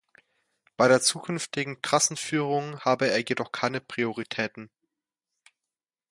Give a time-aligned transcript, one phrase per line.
[0.77, 4.71] Bei der zukünftigen Trassenführung habe er jedoch „keine Prioritäten“.